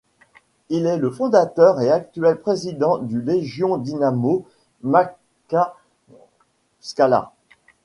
[0.69, 4.47] Il est le fondateur et actuel président du Legion-Dinamo
[4.81, 7.33] Makhatchkala.